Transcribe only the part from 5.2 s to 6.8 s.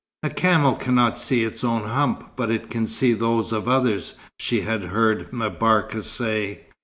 M'Barka say.